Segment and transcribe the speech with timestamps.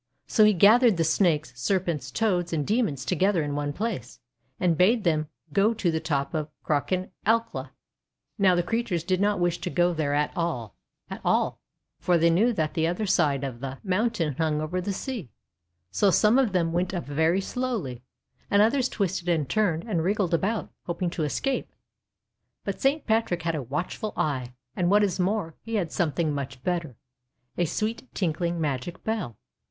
[0.25, 4.19] So he gathered the Snakes, Ser pents, Toads, and Demons together in one place,
[4.59, 7.69] and bade them go to the top of Crochan Acla.
[8.39, 10.73] Now the creatures did not wish to go there at all,
[11.11, 11.59] at all,
[11.99, 14.61] for they knew that the other side of the 192 THE WONDER GARDEN mountain hung
[14.63, 15.29] over the sea.
[15.91, 18.01] So some of them went up very slowly,
[18.49, 21.69] and others twisted and turned and wriggled about, hoping to escape.
[22.63, 26.63] But Saint Patrick had a watchful eye, and what is more, he had something much
[26.63, 26.95] better—
[27.59, 29.37] a sweet tinkling magic bell.